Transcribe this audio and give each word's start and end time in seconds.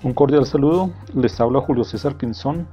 Un 0.00 0.14
cordial 0.14 0.46
saludo, 0.46 0.92
les 1.12 1.40
habla 1.40 1.60
Julio 1.60 1.82
César 1.82 2.16
Pinzón. 2.16 2.68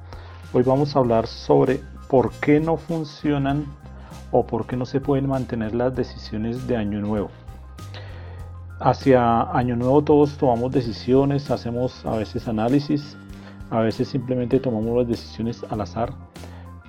Hoy 0.53 0.61
vamos 0.61 0.95
a 0.95 0.99
hablar 0.99 1.25
sobre 1.25 1.81
por 2.07 2.31
qué 2.33 2.59
no 2.59 2.77
funcionan 2.77 3.65
o 4.31 4.45
por 4.45 4.67
qué 4.67 4.77
no 4.77 4.85
se 4.85 5.01
pueden 5.01 5.27
mantener 5.27 5.73
las 5.73 5.95
decisiones 5.95 6.67
de 6.67 6.77
Año 6.77 6.99
Nuevo. 7.01 7.31
Hacia 8.79 9.41
Año 9.41 9.75
Nuevo 9.75 10.03
todos 10.03 10.37
tomamos 10.37 10.71
decisiones, 10.71 11.49
hacemos 11.49 12.05
a 12.05 12.15
veces 12.15 12.47
análisis, 12.47 13.17
a 13.71 13.79
veces 13.79 14.07
simplemente 14.07 14.59
tomamos 14.59 14.95
las 14.95 15.07
decisiones 15.07 15.65
al 15.71 15.81
azar, 15.81 16.13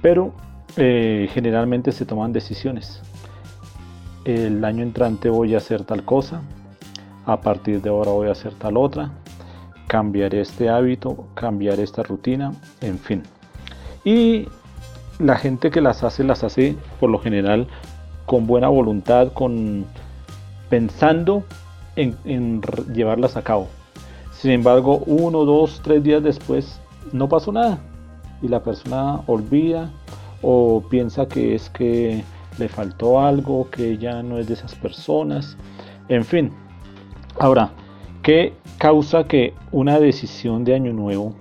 pero 0.02 0.34
eh, 0.76 1.30
generalmente 1.32 1.92
se 1.92 2.04
toman 2.04 2.34
decisiones. 2.34 3.00
El 4.26 4.62
año 4.66 4.82
entrante 4.82 5.30
voy 5.30 5.54
a 5.54 5.58
hacer 5.58 5.84
tal 5.84 6.04
cosa, 6.04 6.42
a 7.24 7.40
partir 7.40 7.80
de 7.80 7.88
ahora 7.88 8.10
voy 8.10 8.28
a 8.28 8.32
hacer 8.32 8.52
tal 8.52 8.76
otra, 8.76 9.12
cambiar 9.96 10.34
este 10.34 10.68
hábito, 10.68 11.26
cambiar 11.32 11.80
esta 11.80 12.02
rutina, 12.02 12.52
en 12.82 12.98
fin. 12.98 13.22
Y 14.04 14.46
la 15.18 15.36
gente 15.36 15.70
que 15.70 15.80
las 15.80 16.04
hace, 16.04 16.22
las 16.22 16.44
hace 16.44 16.76
por 17.00 17.08
lo 17.08 17.18
general 17.18 17.66
con 18.26 18.46
buena 18.46 18.68
voluntad, 18.68 19.32
con 19.32 19.86
pensando 20.68 21.44
en, 21.96 22.60
llevarlas 22.92 23.38
a 23.38 23.42
cabo. 23.42 23.68
Sin 24.32 24.50
embargo, 24.50 24.98
uno, 25.06 25.46
dos, 25.46 25.80
tres 25.82 26.02
días 26.02 26.22
después 26.22 26.78
no 27.14 27.26
pasó 27.30 27.50
nada 27.50 27.78
y 28.42 28.48
la 28.48 28.62
persona 28.62 29.22
olvida 29.26 29.90
o 30.42 30.84
piensa 30.90 31.26
que 31.26 31.54
es 31.54 31.70
que 31.70 32.22
le 32.58 32.68
faltó 32.68 33.20
algo, 33.20 33.70
que 33.70 33.96
ya 33.96 34.22
no 34.22 34.36
es 34.38 34.46
de 34.46 34.52
esas 34.52 34.74
personas, 34.74 35.56
en 36.10 36.22
fin. 36.22 36.52
Ahora, 37.38 37.70
¿qué 38.22 38.52
causa 38.86 39.24
que 39.24 39.52
una 39.72 39.98
decisión 39.98 40.62
de 40.62 40.72
año 40.72 40.92
nuevo, 40.92 41.34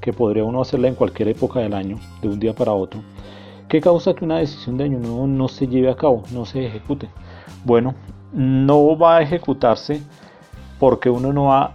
que 0.00 0.12
podría 0.12 0.42
uno 0.42 0.60
hacerla 0.60 0.88
en 0.88 0.96
cualquier 0.96 1.28
época 1.28 1.60
del 1.60 1.74
año, 1.74 1.96
de 2.20 2.28
un 2.28 2.40
día 2.40 2.54
para 2.54 2.72
otro, 2.72 3.02
¿qué 3.68 3.80
causa 3.80 4.14
que 4.14 4.24
una 4.24 4.38
decisión 4.38 4.76
de 4.76 4.82
año 4.82 4.98
nuevo 4.98 5.28
no 5.28 5.46
se 5.46 5.68
lleve 5.68 5.88
a 5.88 5.94
cabo, 5.94 6.24
no 6.32 6.44
se 6.44 6.66
ejecute? 6.66 7.08
Bueno, 7.64 7.94
no 8.32 8.98
va 8.98 9.18
a 9.18 9.22
ejecutarse 9.22 10.02
porque 10.80 11.08
uno 11.08 11.32
no 11.32 11.54
ha, 11.54 11.72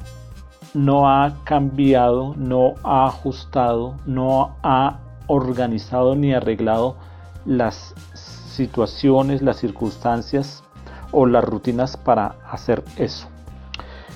no 0.73 1.07
ha 1.09 1.37
cambiado, 1.45 2.35
no 2.35 2.73
ha 2.83 3.05
ajustado, 3.05 3.95
no 4.05 4.57
ha 4.61 4.99
organizado 5.27 6.17
ni 6.17 6.33
arreglado 6.33 6.97
las 7.45 7.95
situaciones, 8.25 9.41
las 9.41 9.55
circunstancias 9.55 10.65
o 11.13 11.25
las 11.27 11.45
rutinas 11.45 11.95
para 11.95 12.35
hacer 12.51 12.83
eso. 12.97 13.29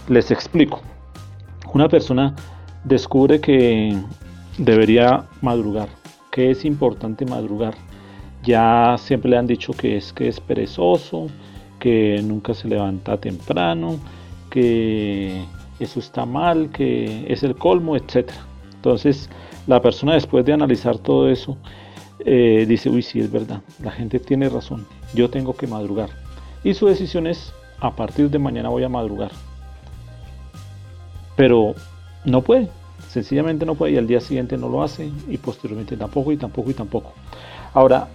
Les 0.07 0.29
explico. 0.29 0.81
Una 1.73 1.89
persona 1.89 2.35
descubre 2.83 3.41
que 3.41 3.97
debería 4.59 5.25
madrugar, 5.41 5.89
que 6.31 6.51
es 6.51 6.63
importante 6.63 7.25
madrugar. 7.25 7.73
Ya 8.43 8.97
siempre 8.99 9.31
le 9.31 9.37
han 9.37 9.47
dicho 9.47 9.73
que 9.73 9.97
es 9.97 10.13
que 10.13 10.27
es 10.27 10.39
perezoso, 10.39 11.25
que 11.79 12.21
nunca 12.23 12.53
se 12.53 12.67
levanta 12.67 13.17
temprano, 13.17 13.97
que 14.51 15.43
eso 15.79 15.99
está 15.99 16.23
mal, 16.23 16.69
que 16.69 17.25
es 17.27 17.41
el 17.41 17.55
colmo, 17.55 17.95
etc. 17.95 18.29
Entonces 18.75 19.27
la 19.65 19.81
persona 19.81 20.13
después 20.13 20.45
de 20.45 20.53
analizar 20.53 20.99
todo 20.99 21.31
eso 21.31 21.57
eh, 22.19 22.65
dice, 22.67 22.91
uy, 22.91 23.01
sí 23.01 23.19
es 23.19 23.31
verdad, 23.31 23.61
la 23.81 23.89
gente 23.89 24.19
tiene 24.19 24.49
razón, 24.49 24.85
yo 25.15 25.31
tengo 25.31 25.57
que 25.57 25.65
madrugar. 25.65 26.09
Y 26.63 26.75
su 26.75 26.85
decisión 26.85 27.25
es, 27.25 27.53
a 27.79 27.95
partir 27.95 28.29
de 28.29 28.37
mañana 28.37 28.69
voy 28.69 28.83
a 28.83 28.89
madrugar 28.89 29.31
pero 31.35 31.75
no 32.23 32.41
puede, 32.41 32.69
sencillamente 33.09 33.65
no 33.65 33.75
puede 33.75 33.93
y 33.93 33.97
al 33.97 34.07
día 34.07 34.21
siguiente 34.21 34.57
no 34.57 34.69
lo 34.69 34.83
hace 34.83 35.11
y 35.29 35.37
posteriormente 35.37 35.97
tampoco 35.97 36.31
y 36.31 36.37
tampoco 36.37 36.71
y 36.71 36.73
tampoco. 36.73 37.13
Ahora, 37.73 38.07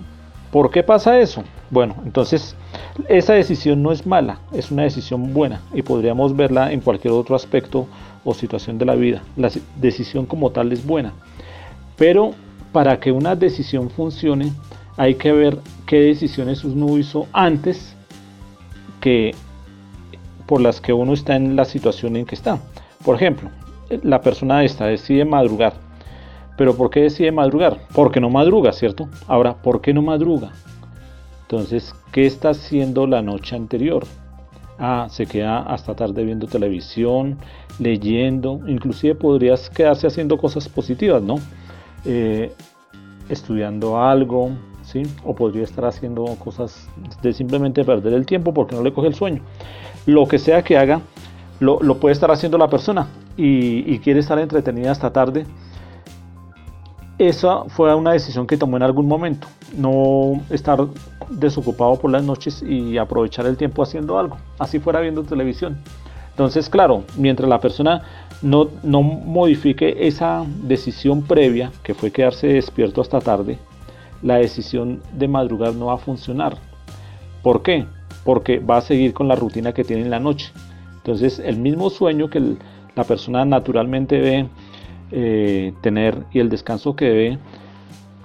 ¿por 0.50 0.70
qué 0.70 0.82
pasa 0.82 1.19
eso? 1.20 1.44
Bueno, 1.70 1.97
entonces 2.04 2.56
esa 3.09 3.34
decisión 3.34 3.82
no 3.82 3.92
es 3.92 4.06
mala, 4.06 4.41
es 4.53 4.70
una 4.70 4.82
decisión 4.82 5.32
buena 5.32 5.60
y 5.72 5.82
podríamos 5.82 6.36
verla 6.36 6.72
en 6.72 6.80
cualquier 6.80 7.12
otro 7.12 7.36
aspecto 7.36 7.86
o 8.25 8.34
situación 8.34 8.78
de 8.78 8.84
la 8.84 8.94
vida. 8.94 9.22
La 9.36 9.50
decisión 9.76 10.26
como 10.26 10.50
tal 10.50 10.72
es 10.72 10.84
buena, 10.84 11.12
pero 11.97 12.32
para 12.72 13.00
que 13.00 13.12
una 13.12 13.36
decisión 13.36 13.91
funcione 13.91 14.53
hay 14.97 15.14
que 15.14 15.32
ver 15.32 15.59
qué 15.86 16.00
decisiones 16.00 16.64
uno 16.64 16.98
hizo 16.98 17.26
antes 17.32 17.94
que 19.00 19.34
por 20.47 20.60
las 20.60 20.80
que 20.80 20.92
uno 20.92 21.12
está 21.12 21.36
en 21.36 21.56
la 21.56 21.64
situación 21.64 22.16
en 22.16 22.26
que 22.26 22.34
está. 22.34 22.59
Por 23.05 23.16
ejemplo, 23.16 23.50
la 24.03 24.21
persona 24.21 24.65
esta 24.65 24.87
decide 24.87 25.25
madrugar. 25.25 25.72
¿Pero 26.56 26.77
por 26.77 26.91
qué 26.91 27.00
decide 27.00 27.33
madrugar? 27.33 27.78
Porque 27.94 28.21
no 28.21 28.28
madruga, 28.28 28.72
¿cierto? 28.72 29.09
Ahora, 29.27 29.55
¿por 29.55 29.81
qué 29.81 29.94
no 29.94 30.03
madruga? 30.03 30.53
Entonces, 31.43 31.94
¿qué 32.12 32.27
está 32.27 32.50
haciendo 32.50 33.06
la 33.06 33.22
noche 33.22 33.56
anterior? 33.56 34.05
Ah, 34.78 35.06
se 35.10 35.27
queda 35.27 35.60
hasta 35.60 35.94
tarde 35.94 36.25
viendo 36.25 36.47
televisión, 36.47 37.39
leyendo, 37.78 38.60
inclusive 38.66 39.15
podrías 39.15 39.69
quedarse 39.71 40.06
haciendo 40.06 40.39
cosas 40.39 40.69
positivas, 40.69 41.22
¿no? 41.22 41.37
Eh, 42.05 42.53
estudiando 43.28 44.03
algo, 44.03 44.50
¿sí? 44.83 45.03
O 45.25 45.34
podría 45.34 45.65
estar 45.65 45.84
haciendo 45.87 46.25
cosas 46.37 46.89
de 47.22 47.33
simplemente 47.33 47.84
perder 47.84 48.12
el 48.12 48.27
tiempo 48.27 48.55
porque 48.55 48.77
no 48.77 48.83
le 48.83 48.93
coge 48.93 49.09
el 49.09 49.15
sueño. 49.15 49.43
Lo 50.06 50.27
que 50.27 50.39
sea 50.39 50.62
que 50.62 50.78
haga, 50.78 51.00
lo, 51.60 51.78
puede 51.98 52.15
estar 52.15 52.31
haciendo 52.31 52.59
la 52.59 52.69
persona 52.69 53.06
y, 53.37 53.98
quiere 54.00 54.21
estar 54.21 54.38
entretenida 54.38 54.91
hasta 54.91 55.12
tarde, 55.12 55.47
esa 57.19 57.65
fue 57.65 57.94
una 57.94 58.12
decisión 58.12 58.47
que 58.47 58.56
tomó 58.56 58.78
en 58.78 58.82
algún 58.82 59.06
momento. 59.06 59.47
No 59.76 60.41
estar 60.48 60.87
desocupado 61.28 61.97
por 61.97 62.10
las 62.10 62.25
noches 62.25 62.62
y 62.62 62.97
aprovechar 62.98 63.47
el 63.47 63.56
tiempo 63.56 63.82
haciendo 63.82 64.19
algo, 64.19 64.38
así 64.59 64.81
fuera 64.81 65.00
viendo 65.00 65.22
televisión. 65.22 65.78
Entonces, 66.31 66.71
claro, 66.71 67.04
mientras 67.19 67.48
la 67.48 67.60
persona 67.60 68.03
no, 68.41 68.69
no 68.82 69.03
modifique 69.03 70.06
esa 70.06 70.44
decisión 70.62 71.22
previa, 71.22 71.71
que 71.82 71.92
fue 71.92 72.10
quedarse 72.10 72.47
despierto 72.47 73.03
hasta 73.03 73.21
tarde, 73.21 73.59
la 74.22 74.37
decisión 74.37 75.03
de 75.12 75.28
madrugar 75.28 75.75
no 75.75 75.87
va 75.87 75.94
a 75.94 75.98
funcionar. 75.98 76.56
¿Por 77.42 77.62
qué? 77.62 77.87
Porque 78.25 78.59
va 78.59 78.78
a 78.78 78.81
seguir 78.81 79.12
con 79.12 79.28
la 79.28 79.34
rutina 79.34 79.72
que 79.72 79.84
tiene 79.84 80.03
en 80.03 80.10
la 80.10 80.21
noche. 80.21 80.53
Entonces, 81.00 81.38
el 81.38 81.59
mismo 81.59 81.91
sueño 81.91 82.28
que 82.28 82.56
la 82.94 83.05
persona 83.05 83.44
naturalmente 83.44 84.16
debe 84.16 84.49
eh, 85.11 85.72
tener 85.81 86.25
y 86.33 86.41
el 86.41 86.49
descanso 86.49 86.94
que 86.94 87.05
debe 87.06 87.38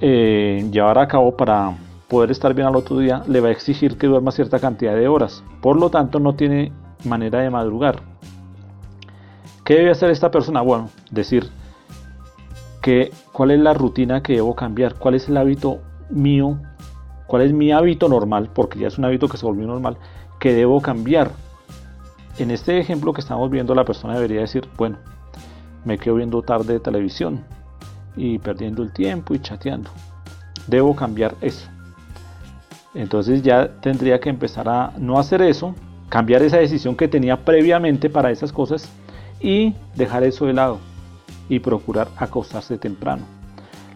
eh, 0.01 0.67
llevar 0.71 0.99
a 0.99 1.07
cabo 1.07 1.35
para 1.37 1.77
poder 2.07 2.31
estar 2.31 2.53
bien 2.53 2.67
al 2.67 2.75
otro 2.75 2.97
día, 2.99 3.23
le 3.27 3.39
va 3.39 3.47
a 3.47 3.51
exigir 3.51 3.97
que 3.97 4.07
duerma 4.07 4.31
cierta 4.31 4.59
cantidad 4.59 4.95
de 4.95 5.07
horas. 5.07 5.43
Por 5.61 5.79
lo 5.79 5.89
tanto, 5.89 6.19
no 6.19 6.35
tiene 6.35 6.71
manera 7.05 7.39
de 7.39 7.49
madrugar. 7.49 8.01
¿Qué 9.63 9.75
debe 9.75 9.91
hacer 9.91 10.11
esta 10.11 10.29
persona? 10.29 10.61
Bueno, 10.61 10.89
decir 11.09 11.49
que 12.83 13.11
cuál 13.31 13.51
es 13.51 13.59
la 13.59 13.73
rutina 13.73 14.21
que 14.21 14.33
debo 14.33 14.55
cambiar, 14.55 14.95
cuál 14.95 15.15
es 15.15 15.27
el 15.27 15.37
hábito 15.37 15.79
mío, 16.11 16.59
cuál 17.25 17.41
es 17.41 17.51
mi 17.51 17.71
hábito 17.71 18.07
normal, 18.07 18.49
porque 18.53 18.77
ya 18.77 18.87
es 18.87 18.99
un 18.99 19.05
hábito 19.05 19.27
que 19.27 19.37
se 19.37 19.45
volvió 19.45 19.65
normal, 19.65 19.97
que 20.39 20.53
debo 20.53 20.81
cambiar 20.81 21.31
en 22.37 22.51
este 22.51 22.79
ejemplo 22.79 23.13
que 23.13 23.21
estamos 23.21 23.49
viendo, 23.49 23.73
la 23.75 23.85
persona 23.85 24.15
debería 24.15 24.41
decir, 24.41 24.67
bueno, 24.77 24.97
me 25.83 25.97
quedo 25.97 26.15
viendo 26.15 26.41
tarde 26.41 26.79
televisión 26.79 27.43
y 28.15 28.39
perdiendo 28.39 28.83
el 28.83 28.91
tiempo 28.91 29.33
y 29.33 29.39
chateando. 29.39 29.89
Debo 30.67 30.95
cambiar 30.95 31.35
eso. 31.41 31.67
Entonces 32.93 33.43
ya 33.43 33.79
tendría 33.81 34.19
que 34.19 34.29
empezar 34.29 34.67
a 34.69 34.93
no 34.97 35.19
hacer 35.19 35.41
eso, 35.41 35.75
cambiar 36.09 36.41
esa 36.43 36.57
decisión 36.57 36.95
que 36.95 37.07
tenía 37.07 37.43
previamente 37.43 38.09
para 38.09 38.31
esas 38.31 38.51
cosas 38.51 38.89
y 39.39 39.75
dejar 39.95 40.23
eso 40.23 40.45
de 40.45 40.53
lado 40.53 40.79
y 41.49 41.59
procurar 41.59 42.07
acostarse 42.17 42.77
temprano. 42.77 43.23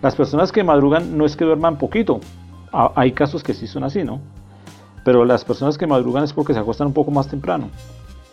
Las 0.01 0.15
personas 0.15 0.51
que 0.51 0.63
madrugan 0.63 1.17
no 1.17 1.25
es 1.25 1.35
que 1.35 1.45
duerman 1.45 1.77
poquito, 1.77 2.19
hay 2.71 3.13
casos 3.13 3.41
que 3.41 3.53
sí 3.53 3.67
son 3.67 3.83
así, 3.83 4.03
¿no? 4.03 4.19
Pero 5.03 5.25
las 5.25 5.43
personas 5.43 5.77
que 5.77 5.87
madrugan 5.87 6.23
es 6.23 6.33
porque 6.33 6.53
se 6.53 6.59
acuestan 6.59 6.87
un 6.87 6.93
poco 6.93 7.09
más 7.09 7.27
temprano. 7.27 7.69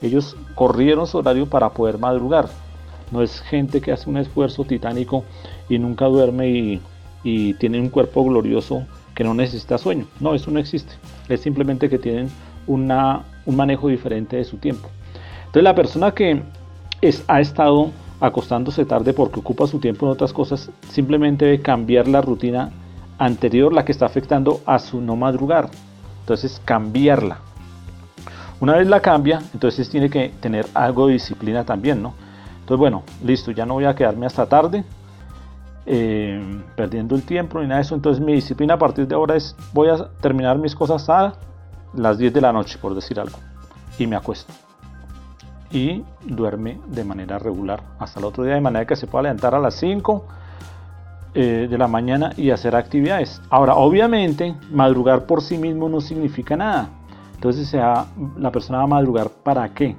Ellos 0.03 0.37
corrieron 0.55 1.07
su 1.07 1.19
horario 1.19 1.47
para 1.47 1.71
poder 1.71 1.99
madrugar. 1.99 2.49
No 3.11 3.23
es 3.23 3.41
gente 3.41 3.81
que 3.81 3.93
hace 3.93 4.11
un 4.11 4.17
esfuerzo 4.17 4.65
titánico 4.65 5.25
y 5.69 5.79
nunca 5.79 6.07
duerme 6.07 6.49
y, 6.49 6.81
tiene 7.59 7.81
un 7.81 7.89
cuerpo 7.89 8.25
glorioso 8.25 8.87
que 9.15 9.25
no 9.25 9.35
necesita 9.35 9.79
sueño. 9.79 10.07
No, 10.21 10.37
eso 10.37 10.53
no 10.53 10.61
existe. 10.61 10.93
Es 11.29 11.41
simplemente 11.41 11.89
que 11.89 11.99
tienen 11.99 12.29
un 12.69 12.87
manejo 13.47 13.89
diferente 13.89 14.37
de 14.37 14.45
su 14.45 14.59
tiempo. 14.59 14.89
Entonces 15.47 15.65
la 15.65 15.75
persona 15.75 16.13
que 16.13 16.43
es, 17.01 17.25
ha 17.27 17.41
estado 17.41 17.91
acostándose 18.21 18.85
tarde 18.85 19.13
porque 19.13 19.41
ocupa 19.41 19.67
su 19.67 19.79
tiempo 19.79 20.07
en 20.07 20.13
otras 20.13 20.33
cosas, 20.33 20.71
simplemente 20.89 21.45
debe 21.45 21.61
cambiar 21.61 22.09
la 22.09 22.21
rutina 22.21 22.71
anterior, 23.19 23.73
la 23.73 23.85
que 23.85 23.93
está 23.93 24.07
afectando 24.07 24.61
a 24.67 24.79
su 24.79 25.01
no 25.01 25.17
madrugar. 25.17 25.71
Entonces 26.21 26.61
cambiarla. 26.65 27.41
Una 28.61 28.75
vez 28.75 28.87
la 28.87 29.01
cambia, 29.01 29.41
entonces 29.53 29.89
tiene 29.91 30.09
que 30.09 30.31
tener 30.41 30.67
algo 30.73 31.09
de 31.09 31.15
disciplina 31.15 31.65
también, 31.65 32.03
¿no? 32.03 32.15
Entonces, 32.61 32.79
bueno, 32.79 33.03
listo, 33.23 33.51
ya 33.51 33.67
no 33.67 33.75
voy 33.75 33.85
a 33.85 33.95
quedarme 33.95 34.27
hasta 34.27 34.47
tarde 34.47 34.85
eh, 35.85 36.63
perdiendo 36.75 37.15
el 37.15 37.23
tiempo 37.23 37.61
ni 37.61 37.67
nada 37.67 37.77
de 37.77 37.83
eso. 37.83 37.95
Entonces, 37.95 38.25
mi 38.25 38.33
disciplina 38.33 38.75
a 38.75 38.79
partir 38.79 39.07
de 39.07 39.15
ahora 39.15 39.37
es: 39.37 39.55
voy 39.73 39.89
a 39.89 40.09
terminar 40.21 40.59
mis 40.59 40.75
cosas 40.75 41.09
a 41.09 41.35
las 41.95 42.19
10 42.19 42.33
de 42.33 42.41
la 42.41 42.53
noche, 42.53 42.79
por 42.81 42.95
decir 42.95 43.21
algo, 43.21 43.39
y 43.99 44.07
me 44.07 44.17
acuesto. 44.17 44.53
Y 45.71 46.03
duerme 46.25 46.81
de 46.87 47.05
manera 47.05 47.39
regular 47.39 47.83
hasta 47.99 48.19
el 48.21 48.27
otro 48.27 48.43
día, 48.43 48.55
de 48.55 48.61
manera 48.61 48.87
que 48.87 48.97
se 48.97 49.07
pueda 49.07 49.25
levantar 49.25 49.55
a 49.55 49.59
las 49.59 49.75
5 49.75 50.25
eh, 51.35 51.69
de 51.71 51.79
la 51.79 51.87
mañana 51.87 52.33
y 52.37 52.51
hacer 52.51 52.75
actividades. 52.75 53.41
Ahora, 53.51 53.75
obviamente, 53.75 54.55
madrugar 54.71 55.27
por 55.27 55.43
sí 55.43 55.59
mismo 55.59 55.89
no 55.89 56.01
significa 56.01 56.57
nada. 56.57 56.89
Entonces, 57.37 57.73
la 57.73 58.51
persona 58.51 58.79
va 58.79 58.85
a 58.85 58.89
madrugar 58.89 59.31
para 59.31 59.73
qué? 59.73 59.95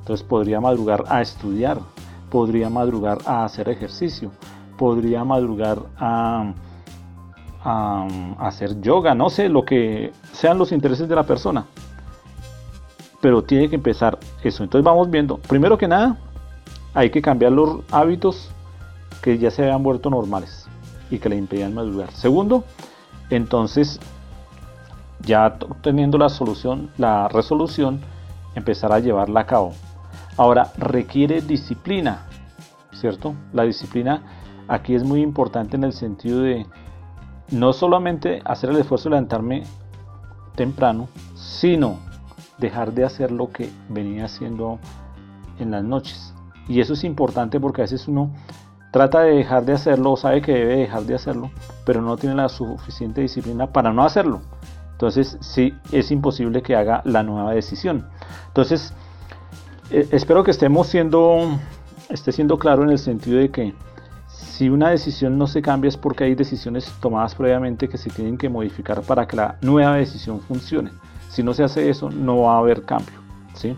Entonces 0.00 0.26
podría 0.26 0.58
madrugar 0.58 1.04
a 1.08 1.20
estudiar, 1.20 1.78
podría 2.30 2.70
madrugar 2.70 3.18
a 3.26 3.44
hacer 3.44 3.68
ejercicio, 3.68 4.32
podría 4.78 5.22
madrugar 5.22 5.80
a, 5.98 6.54
hacer 8.38 8.80
yoga, 8.80 9.14
no 9.14 9.28
sé, 9.28 9.50
lo 9.50 9.66
que 9.66 10.10
sean 10.32 10.56
los 10.56 10.72
intereses 10.72 11.06
de 11.06 11.14
la 11.14 11.24
persona. 11.24 11.66
Pero 13.20 13.42
tiene 13.42 13.68
que 13.68 13.74
empezar 13.74 14.18
eso. 14.42 14.64
Entonces 14.64 14.84
vamos 14.84 15.10
viendo, 15.10 15.36
primero 15.36 15.76
que 15.76 15.86
nada, 15.86 16.16
hay 16.94 17.10
que 17.10 17.20
cambiar 17.20 17.52
los 17.52 17.80
hábitos 17.90 18.50
que 19.20 19.36
ya 19.36 19.50
se 19.50 19.64
habían 19.64 19.82
vuelto 19.82 20.08
normales 20.08 20.66
y 21.10 21.18
que 21.18 21.28
le 21.28 21.36
impedían 21.36 21.74
madrugar. 21.74 22.10
Segundo, 22.12 22.64
entonces 23.28 24.00
ya 25.28 25.58
teniendo 25.82 26.16
la 26.16 26.30
solución, 26.30 26.90
la 26.96 27.28
resolución, 27.28 28.00
empezar 28.54 28.92
a 28.92 28.98
llevarla 28.98 29.40
a 29.40 29.46
cabo. 29.46 29.72
Ahora, 30.38 30.72
requiere 30.78 31.42
disciplina, 31.42 32.26
¿cierto? 32.92 33.34
La 33.52 33.64
disciplina 33.64 34.22
aquí 34.68 34.94
es 34.94 35.04
muy 35.04 35.20
importante 35.20 35.76
en 35.76 35.84
el 35.84 35.92
sentido 35.92 36.40
de 36.40 36.66
no 37.50 37.74
solamente 37.74 38.40
hacer 38.44 38.70
el 38.70 38.78
esfuerzo 38.78 39.08
de 39.08 39.16
levantarme 39.16 39.64
temprano, 40.54 41.08
sino 41.34 41.98
dejar 42.56 42.92
de 42.92 43.04
hacer 43.04 43.30
lo 43.30 43.50
que 43.50 43.70
venía 43.90 44.24
haciendo 44.24 44.78
en 45.58 45.70
las 45.72 45.84
noches. 45.84 46.34
Y 46.68 46.80
eso 46.80 46.94
es 46.94 47.04
importante 47.04 47.60
porque 47.60 47.82
a 47.82 47.84
veces 47.84 48.08
uno 48.08 48.30
trata 48.92 49.20
de 49.20 49.34
dejar 49.34 49.66
de 49.66 49.74
hacerlo 49.74 50.16
sabe 50.16 50.40
que 50.40 50.52
debe 50.52 50.76
dejar 50.76 51.02
de 51.02 51.14
hacerlo, 51.14 51.50
pero 51.84 52.00
no 52.00 52.16
tiene 52.16 52.34
la 52.34 52.48
suficiente 52.48 53.20
disciplina 53.20 53.66
para 53.66 53.92
no 53.92 54.04
hacerlo. 54.04 54.40
Entonces 54.98 55.38
sí 55.38 55.78
es 55.92 56.10
imposible 56.10 56.60
que 56.60 56.74
haga 56.74 57.02
la 57.04 57.22
nueva 57.22 57.52
decisión. 57.52 58.08
Entonces 58.48 58.92
eh, 59.92 60.08
espero 60.10 60.42
que 60.42 60.50
estemos 60.50 60.88
siendo, 60.88 61.56
esté 62.08 62.32
siendo 62.32 62.58
claro 62.58 62.82
en 62.82 62.90
el 62.90 62.98
sentido 62.98 63.38
de 63.38 63.48
que 63.48 63.74
si 64.26 64.68
una 64.68 64.90
decisión 64.90 65.38
no 65.38 65.46
se 65.46 65.62
cambia 65.62 65.88
es 65.88 65.96
porque 65.96 66.24
hay 66.24 66.34
decisiones 66.34 66.92
tomadas 67.00 67.36
previamente 67.36 67.88
que 67.88 67.96
se 67.96 68.10
tienen 68.10 68.36
que 68.36 68.48
modificar 68.48 69.02
para 69.02 69.28
que 69.28 69.36
la 69.36 69.56
nueva 69.62 69.94
decisión 69.94 70.40
funcione. 70.40 70.90
Si 71.28 71.44
no 71.44 71.54
se 71.54 71.62
hace 71.62 71.88
eso, 71.88 72.10
no 72.10 72.40
va 72.40 72.56
a 72.56 72.58
haber 72.58 72.82
cambio. 72.82 73.20
¿sí? 73.54 73.76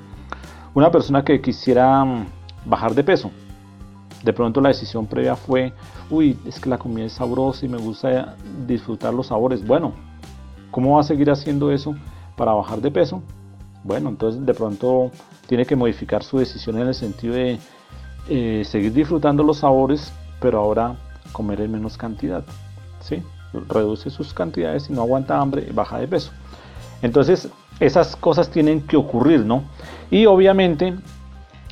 Una 0.73 0.91
persona 0.91 1.23
que 1.23 1.43
quisiera 1.43 2.03
mm, 2.03 2.27
bajar 2.65 2.95
de 2.95 3.05
peso, 3.05 3.31
de 4.25 4.33
pronto 4.33 4.63
la 4.63 4.71
decisión 4.71 5.07
previa 5.07 5.37
fue, 5.37 5.75
uy, 6.09 6.39
es 6.47 6.59
que 6.59 6.71
la 6.71 6.79
comida 6.79 7.05
es 7.05 7.13
sabrosa 7.13 7.67
y 7.67 7.69
me 7.69 7.77
gusta 7.77 8.37
disfrutar 8.67 9.13
los 9.13 9.27
sabores. 9.27 9.67
Bueno, 9.67 9.93
¿cómo 10.71 10.95
va 10.95 11.01
a 11.01 11.05
seguir 11.05 11.31
haciendo 11.31 11.71
eso 11.71 11.95
para 12.37 12.53
bajar 12.53 12.81
de 12.81 12.91
peso? 12.91 13.23
Bueno, 13.83 14.11
entonces 14.11 14.45
de 14.45 14.55
pronto 14.55 15.11
tiene 15.47 15.65
que 15.65 15.77
modificar 15.77 16.23
su 16.23 16.39
decisión 16.39 16.79
en 16.79 16.89
el 16.89 16.95
sentido 16.95 17.35
de 17.35 17.59
eh, 18.29 18.63
seguir 18.65 18.93
disfrutando 18.93 19.43
los 19.43 19.59
sabores, 19.59 20.13
pero 20.41 20.59
ahora 20.61 20.97
comer 21.33 21.61
en 21.63 21.73
menos 21.73 21.97
cantidad. 21.97 22.45
¿sí? 23.01 23.23
Reduce 23.69 24.11
sus 24.11 24.35
cantidades 24.35 24.91
y 24.91 24.93
no 24.93 25.03
aguanta 25.03 25.39
hambre 25.39 25.69
baja 25.73 25.99
de 25.99 26.07
peso. 26.07 26.33
Entonces, 27.03 27.49
esas 27.81 28.15
cosas 28.15 28.51
tienen 28.51 28.83
que 28.83 28.97
ocurrir, 28.97 29.41
¿no? 29.41 29.65
Y 30.11 30.27
obviamente, 30.27 30.95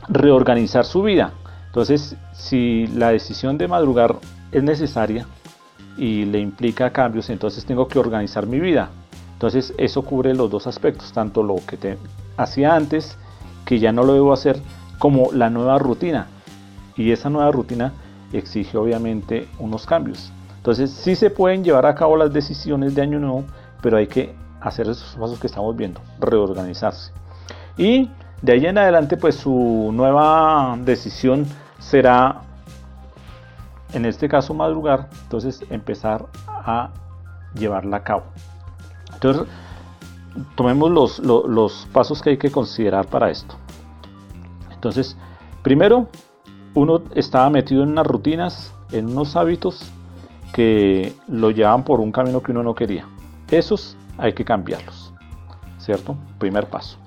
reorganizar 0.09 0.87
su 0.87 1.03
vida. 1.03 1.33
Entonces, 1.67 2.17
si 2.33 2.87
la 2.87 3.11
decisión 3.11 3.59
de 3.59 3.69
madrugar 3.69 4.17
es 4.51 4.63
necesaria 4.63 5.27
y 5.99 6.25
le 6.25 6.39
implica 6.39 6.91
cambios, 6.91 7.29
entonces 7.29 7.65
tengo 7.67 7.89
que 7.89 7.99
organizar 7.99 8.47
mi 8.47 8.61
vida. 8.61 8.91
Entonces, 9.35 9.75
eso 9.79 10.03
cubre 10.03 10.35
los 10.35 10.51
dos 10.51 10.67
aspectos, 10.67 11.13
tanto 11.13 11.43
lo 11.43 11.57
que 11.67 11.77
te 11.77 11.99
hacía 12.37 12.75
antes 12.75 13.19
que 13.65 13.79
ya 13.79 13.93
no 13.93 14.03
lo 14.03 14.15
debo 14.15 14.33
hacer 14.33 14.59
como 14.99 15.31
la 15.33 15.51
nueva 15.51 15.79
rutina. 15.79 16.29
Y 16.97 17.13
esa 17.13 17.31
nueva 17.31 17.51
rutina 17.53 17.93
exige 18.33 18.77
obviamente 18.79 19.47
unos 19.59 19.87
cambios. 19.87 20.33
Entonces 20.57 20.91
sí 20.91 21.15
se 21.15 21.31
pueden 21.31 21.65
llevar 21.65 21.87
a 21.87 21.95
cabo 21.95 22.17
las 22.17 22.33
decisiones 22.33 22.95
de 22.95 23.03
año 23.03 23.19
nuevo, 23.19 23.45
pero 23.81 23.97
hay 23.97 24.07
que 24.07 24.35
hacer 24.61 24.89
esos 24.89 25.17
pasos 25.19 25.39
que 25.39 25.47
estamos 25.47 25.77
viendo, 25.77 26.01
reorganizarse. 26.19 27.13
Y 27.77 28.11
de 28.43 28.53
ahí 28.53 28.67
en 28.67 28.79
adelante 28.79 29.17
pues 29.17 29.37
su 29.37 29.91
nueva 29.93 30.77
decisión 30.85 31.47
será, 31.79 32.43
en 33.93 34.05
este 34.05 34.29
caso 34.29 34.55
madrugar, 34.55 35.09
entonces 35.23 35.65
empezar 35.71 36.27
a 36.47 36.91
llevarla 37.55 37.99
a 37.99 38.05
cabo. 38.05 38.25
Entonces 39.13 39.45
tomemos 40.55 40.91
los, 40.91 41.19
los, 41.21 41.89
pasos 41.93 42.23
que 42.23 42.31
hay 42.31 42.37
que 42.39 42.51
considerar 42.51 43.07
para 43.07 43.31
esto. 43.31 43.57
Entonces, 44.73 45.17
primero, 45.63 46.09
uno 46.75 47.03
estaba 47.15 47.51
metido 47.51 47.83
en 47.83 47.91
unas 47.91 48.07
rutinas, 48.07 48.73
en 48.93 49.07
unos 49.07 49.37
hábitos 49.37 49.91
que 50.53 51.15
lo 51.27 51.51
llevaban 51.51 51.85
por 51.85 52.01
un 52.01 52.13
camino 52.13 52.43
que 52.43 52.53
uno 52.53 52.63
no 52.63 52.75
quería. 52.75 53.07
Esos 53.51 53.97
hay 54.19 54.33
que 54.35 54.45
cambiarlos, 54.45 55.13
¿cierto? 55.79 56.17
Primer 56.39 56.67
paso, 56.69 56.99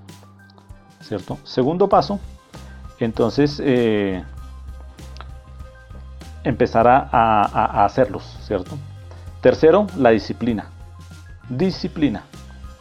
¿cierto? 1.02 1.38
Segundo 1.44 1.88
paso, 1.88 2.20
entonces 3.00 3.62
eh, 3.64 4.24
empezar 6.44 6.88
a, 6.88 7.86
hacerlos, 7.86 8.24
¿cierto? 8.42 8.78
Tercero, 9.42 9.88
la 9.98 10.12
disciplina. 10.12 10.66
Disciplina. 11.50 12.24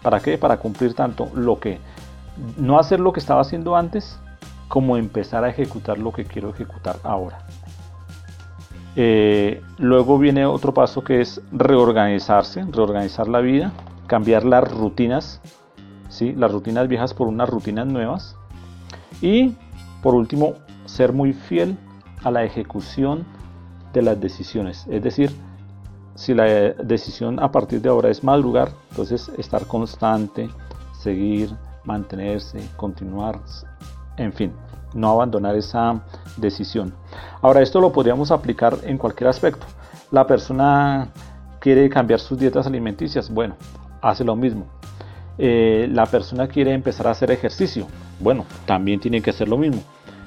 ¿Para 0.02 0.20
qué? 0.20 0.38
Para 0.38 0.56
cumplir 0.58 0.94
tanto 0.94 1.30
lo 1.34 1.58
que 1.58 1.78
no 2.56 2.78
hacer 2.78 3.00
lo 3.00 3.12
que 3.12 3.20
estaba 3.20 3.42
haciendo 3.42 3.76
antes 3.76 4.18
como 4.68 4.96
empezar 4.96 5.44
a 5.44 5.50
ejecutar 5.50 5.98
lo 5.98 6.12
que 6.12 6.24
quiero 6.24 6.50
ejecutar 6.50 6.96
ahora. 7.02 7.38
Eh, 8.96 9.62
luego 9.78 10.18
viene 10.18 10.46
otro 10.46 10.74
paso 10.74 11.02
que 11.04 11.20
es 11.20 11.40
reorganizarse, 11.52 12.64
reorganizar 12.70 13.28
la 13.28 13.40
vida, 13.40 13.72
cambiar 14.06 14.44
las 14.44 14.70
rutinas, 14.70 15.40
¿sí? 16.08 16.32
las 16.32 16.50
rutinas 16.50 16.88
viejas 16.88 17.14
por 17.14 17.28
unas 17.28 17.48
rutinas 17.48 17.86
nuevas. 17.86 18.36
Y 19.20 19.56
por 20.02 20.14
último, 20.14 20.54
ser 20.86 21.12
muy 21.12 21.32
fiel 21.32 21.76
a 22.22 22.30
la 22.30 22.44
ejecución 22.44 23.26
de 23.92 24.02
las 24.02 24.20
decisiones. 24.20 24.86
Es 24.88 25.02
decir, 25.02 25.30
si 26.14 26.34
la 26.34 26.44
decisión 26.44 27.40
a 27.40 27.50
partir 27.50 27.80
de 27.80 27.88
ahora 27.88 28.10
es 28.10 28.22
madrugar, 28.22 28.70
entonces 28.90 29.30
estar 29.38 29.66
constante, 29.66 30.50
seguir, 30.92 31.50
mantenerse, 31.84 32.60
continuar, 32.76 33.40
en 34.16 34.32
fin, 34.32 34.52
no 34.94 35.10
abandonar 35.10 35.56
esa 35.56 36.02
decisión. 36.36 36.92
Ahora, 37.40 37.62
esto 37.62 37.80
lo 37.80 37.92
podríamos 37.92 38.30
aplicar 38.30 38.76
en 38.82 38.98
cualquier 38.98 39.28
aspecto. 39.28 39.66
La 40.10 40.26
persona 40.26 41.08
quiere 41.58 41.88
cambiar 41.88 42.20
sus 42.20 42.38
dietas 42.38 42.66
alimenticias, 42.66 43.30
bueno, 43.30 43.56
hace 44.02 44.24
lo 44.24 44.36
mismo. 44.36 44.66
Eh, 45.38 45.88
la 45.90 46.04
persona 46.04 46.48
quiere 46.48 46.72
empezar 46.72 47.06
a 47.06 47.12
hacer 47.12 47.30
ejercicio, 47.30 47.86
bueno, 48.18 48.44
también 48.66 49.00
tiene 49.00 49.22
que 49.22 49.30
hacer 49.30 49.48
lo 49.48 49.56
mismo. 49.56 49.82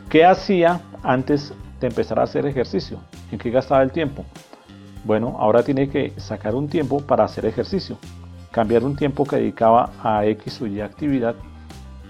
¿Qué 0.09 0.25
hacía 0.25 0.81
antes 1.03 1.53
de 1.79 1.87
empezar 1.87 2.19
a 2.19 2.23
hacer 2.23 2.45
ejercicio? 2.45 2.99
¿En 3.33 3.39
qué 3.39 3.49
gastaba 3.49 3.81
el 3.81 3.91
tiempo? 3.91 4.25
Bueno, 5.03 5.37
ahora 5.39 5.63
tiene 5.63 5.89
que 5.89 6.13
sacar 6.17 6.53
un 6.53 6.67
tiempo 6.67 6.99
para 6.99 7.23
hacer 7.23 7.47
ejercicio, 7.47 7.97
cambiar 8.51 8.83
un 8.83 8.95
tiempo 8.95 9.25
que 9.25 9.37
dedicaba 9.37 9.89
a 10.03 10.23
X 10.27 10.61
o 10.61 10.67
Y 10.67 10.81
actividad 10.81 11.33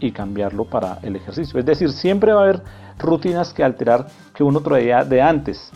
y 0.01 0.11
cambiarlo 0.11 0.65
para 0.65 0.99
el 1.01 1.15
ejercicio. 1.15 1.57
Es 1.57 1.65
decir, 1.65 1.93
siempre 1.93 2.33
va 2.33 2.41
a 2.41 2.43
haber 2.43 2.61
rutinas 2.99 3.53
que 3.53 3.63
alterar 3.63 4.07
que 4.35 4.43
uno 4.43 4.59
traía 4.59 5.05
de 5.05 5.21
antes 5.21 5.71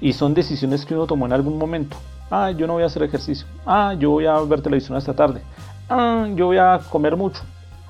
y 0.00 0.14
son 0.14 0.32
decisiones 0.32 0.86
que 0.86 0.94
uno 0.94 1.06
tomó 1.06 1.26
en 1.26 1.34
algún 1.34 1.58
momento. 1.58 1.98
Ah, 2.30 2.50
yo 2.52 2.66
no 2.66 2.72
voy 2.72 2.82
a 2.82 2.86
hacer 2.86 3.02
ejercicio. 3.02 3.46
Ah, 3.66 3.94
yo 3.98 4.12
voy 4.12 4.24
a 4.24 4.40
ver 4.40 4.62
televisión 4.62 4.96
esta 4.96 5.12
tarde. 5.12 5.42
Ah, 5.90 6.26
yo 6.34 6.46
voy 6.46 6.56
a 6.56 6.80
comer 6.88 7.16
mucho. 7.16 7.42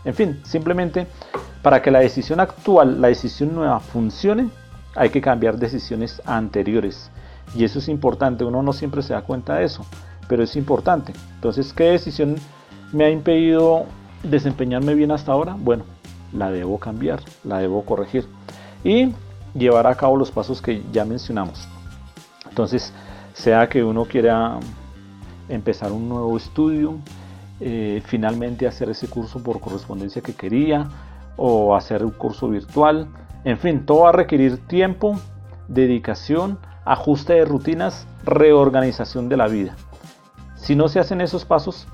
En 0.05 0.13
fin, 0.13 0.41
simplemente 0.43 1.07
para 1.63 1.81
que 1.81 1.93
la 1.93 2.01
decisión 2.01 2.41
actual, 2.41 3.01
la 3.01 3.07
decisión 3.07 3.55
nueva 3.55 3.79
funcione, 3.79 4.51
hay 4.97 5.11
que 5.11 5.21
cambiar 5.21 5.59
decisiones 5.59 6.21
anteriores. 6.25 7.11
Y 7.55 7.65
eso 7.65 7.79
es 7.79 7.89
importante, 7.89 8.45
uno 8.45 8.63
no 8.63 8.73
siempre 8.73 9.03
se 9.03 9.13
da 9.13 9.23
cuenta 9.23 9.57
de 9.57 9.65
eso, 9.65 9.87
pero 10.29 10.43
es 10.43 10.57
importante. 10.57 11.13
Entonces, 11.37 11.73
¿qué 11.73 11.85
decisión 11.85 12.37
me 12.93 13.05
ha 13.05 13.11
impedido 13.11 13.85
desempeñarme 14.23 14.95
bien 14.95 15.13
hasta 15.13 15.33
ahora? 15.33 15.57
Bueno, 15.59 15.85
la 16.33 16.51
debo 16.51 16.79
cambiar, 16.79 17.21
la 17.45 17.59
debo 17.59 17.85
corregir. 17.85 18.27
Y 18.83 19.13
llevar 19.55 19.87
a 19.87 19.95
cabo 19.95 20.17
los 20.17 20.31
pasos 20.31 20.61
que 20.61 20.83
ya 20.93 21.05
mencionamos. 21.05 21.69
Entonces, 22.49 22.93
sea 23.33 23.69
que 23.69 23.85
uno 23.85 24.05
quiera 24.07 24.59
empezar 25.49 25.93
un 25.93 26.09
nuevo 26.09 26.37
estudio, 26.37 26.97
eh, 27.61 28.03
finalmente 28.05 28.67
hacer 28.67 28.91
ese 28.91 29.09
curso 29.09 29.43
por 29.43 29.61
correspondencia 29.61 30.23
que 30.23 30.35
quería 30.35 30.89
o 31.37 31.77
hacer 31.77 32.05
un 32.05 32.11
curso 32.11 32.49
virtual, 32.49 33.09
en 33.47 33.59
fin, 33.59 33.87
todo 33.87 34.01
va 34.01 34.09
a 34.09 34.13
requerir 34.13 34.59
tiempo, 34.67 35.21
dedicación, 35.69 36.59
ajuste 36.85 37.35
de 37.35 37.45
rutinas, 37.45 38.09
reorganización 38.25 39.29
de 39.29 39.37
la 39.37 39.47
vida. 39.47 39.77
Si 40.57 40.75
no 40.75 40.89
se 40.89 40.99
hacen 40.99 41.21
esos 41.21 41.45
pasos, 41.45 41.87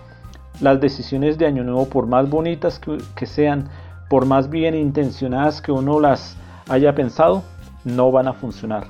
las 0.63 0.81
decisiones 0.81 1.37
de 1.37 1.45
Año 1.45 1.63
Nuevo, 1.63 1.91
por 1.91 2.07
más 2.07 2.31
bonitas 2.31 2.81
que, 3.15 3.27
sean, 3.27 3.69
por 4.09 4.25
más 4.25 4.49
bien 4.49 4.75
intencionadas 4.75 5.61
que 5.61 5.73
uno 5.73 6.01
las 6.01 6.39
haya 6.71 6.95
pensado, 6.95 7.43
no 7.85 8.11
van 8.11 8.29
a 8.29 8.33
funcionar. 8.33 8.87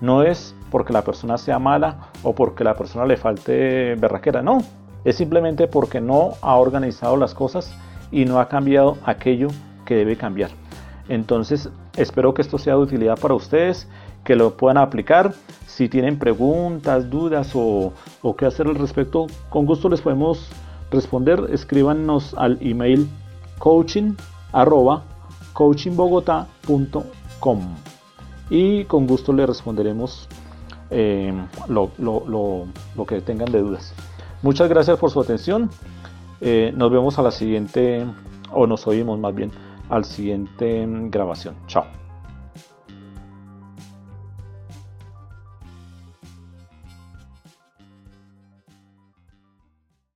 No 0.00 0.24
es 0.24 0.56
porque 0.72 0.92
la 0.92 1.02
persona 1.02 1.38
sea 1.38 1.60
mala 1.60 2.08
o 2.24 2.34
porque 2.34 2.64
la 2.64 2.74
persona 2.74 3.06
le 3.06 3.18
falte 3.18 3.94
berraquera, 3.94 4.42
no. 4.42 4.64
Es 5.04 5.14
simplemente 5.14 5.68
porque 5.68 6.00
no 6.00 6.32
ha 6.42 6.56
organizado 6.56 7.16
las 7.16 7.34
cosas 7.34 7.72
y 8.10 8.24
no 8.24 8.40
ha 8.40 8.48
cambiado 8.48 8.98
aquello 9.04 9.46
que 9.84 9.94
debe 9.94 10.16
cambiar. 10.16 10.50
Entonces, 11.08 11.70
espero 11.96 12.34
que 12.34 12.42
esto 12.42 12.58
sea 12.58 12.74
de 12.74 12.80
utilidad 12.80 13.18
para 13.18 13.34
ustedes, 13.34 13.88
que 14.24 14.36
lo 14.36 14.56
puedan 14.56 14.78
aplicar. 14.78 15.32
Si 15.66 15.88
tienen 15.88 16.18
preguntas, 16.18 17.10
dudas 17.10 17.52
o, 17.54 17.92
qué 18.36 18.46
hacer 18.46 18.66
al 18.66 18.76
respecto, 18.76 19.26
con 19.48 19.66
gusto 19.66 19.88
les 19.88 20.00
podemos 20.00 20.48
responder, 20.90 21.46
escríbanos 21.50 22.34
al 22.34 22.58
email 22.60 23.08
coaching 23.58 24.14
arroba 24.52 25.04
coachingbogotá.com 25.52 27.60
y 28.50 28.84
con 28.84 29.06
gusto 29.06 29.32
le 29.32 29.46
responderemos 29.46 30.28
eh, 30.90 31.32
lo, 31.68 31.90
que 33.06 33.20
tengan 33.20 33.50
de 33.52 33.60
dudas. 33.60 33.94
Muchas 34.42 34.68
gracias 34.68 34.98
por 34.98 35.10
su 35.10 35.20
atención. 35.20 35.70
Eh, 36.40 36.72
nos 36.76 36.90
vemos 36.90 37.18
a 37.18 37.22
la 37.22 37.30
siguiente, 37.30 38.04
o 38.50 38.66
nos 38.66 38.86
oímos 38.86 39.18
más 39.18 39.34
bien, 39.34 39.52
al 39.90 40.04
siguiente 40.04 40.86
grabación. 40.88 41.56
Chao. 41.66 41.99